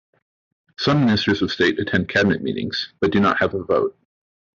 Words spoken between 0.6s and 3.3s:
Some Ministers of State attend cabinet meetings but do